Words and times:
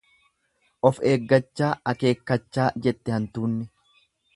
Of 0.91 1.01
eeggachaa, 1.11 1.69
akeekkachaa 1.95 2.69
jette 2.87 3.19
hantuunni. 3.19 3.75